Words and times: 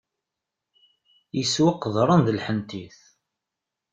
Iswa 1.41 1.71
qeḍran 1.81 2.21
d 2.25 2.27
lḥentit. 2.37 2.99